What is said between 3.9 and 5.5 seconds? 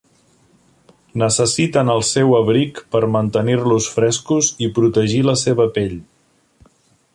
frescos i protegir la